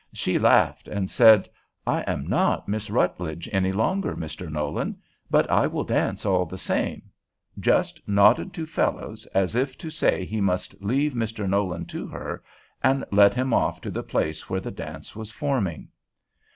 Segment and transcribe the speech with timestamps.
[0.13, 1.47] She laughed and said,
[1.85, 4.49] "I am not Miss Rutledge any longer, Mr.
[4.51, 4.97] Nolan;
[5.29, 7.03] but I will dance all the same,"
[7.59, 11.47] just nodded to Fellows, as if to say he must leave Mr.
[11.47, 12.41] Nolan to her,
[12.81, 15.89] and led him off to the place where the dance was forming.